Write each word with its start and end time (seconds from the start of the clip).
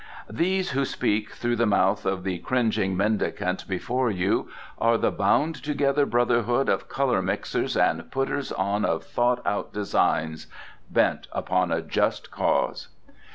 "These 0.31 0.71
who 0.71 0.83
speak 0.83 1.33
through 1.33 1.57
the 1.57 1.67
mouth 1.67 2.07
of 2.07 2.23
the 2.23 2.39
cringing 2.39 2.97
mendicant 2.97 3.67
before 3.67 4.09
you 4.09 4.49
are 4.79 4.97
the 4.97 5.11
Bound 5.11 5.53
together 5.61 6.07
Brotherhood 6.07 6.69
of 6.69 6.89
Colour 6.89 7.21
mixers 7.21 7.77
and 7.77 8.09
Putters 8.09 8.51
on 8.51 8.83
of 8.83 9.03
Thought 9.03 9.45
out 9.45 9.73
Designs, 9.73 10.47
bent 10.89 11.27
upon 11.31 11.71
a 11.71 11.83
just 11.83 12.31
cause." 12.31 12.87